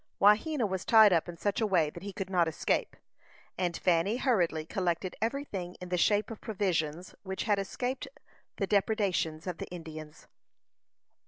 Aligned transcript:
Wahena 0.19 0.67
was 0.67 0.83
tied 0.83 1.13
up 1.13 1.29
in 1.29 1.37
such 1.37 1.61
a 1.61 1.67
way 1.67 1.91
that 1.91 2.01
he 2.01 2.11
could 2.11 2.27
not 2.31 2.47
escape, 2.47 2.95
and 3.55 3.77
Fanny 3.77 4.17
hurriedly 4.17 4.65
collected 4.65 5.15
everything 5.21 5.75
in 5.79 5.89
the 5.89 5.95
shape 5.99 6.31
of 6.31 6.41
provisions 6.41 7.13
which 7.21 7.43
had 7.43 7.59
escaped 7.59 8.07
the 8.55 8.65
depredations 8.65 9.45
of 9.45 9.59
the 9.59 9.67
Indians. 9.67 10.25